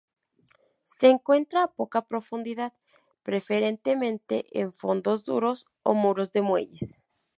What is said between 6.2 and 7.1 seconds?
de muelles.